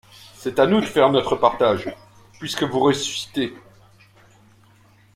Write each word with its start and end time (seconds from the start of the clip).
C’est 0.33 0.57
à 0.57 0.65
nous 0.65 0.81
de 0.81 0.87
faire 0.87 1.11
notre 1.11 1.35
partage, 1.35 1.95
puisque 2.39 2.63
vous 2.63 2.79
ressuscitez... 2.79 3.53